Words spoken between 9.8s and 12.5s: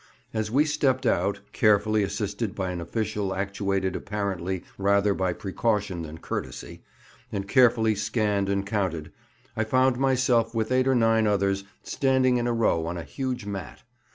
myself with eight or nine others standing in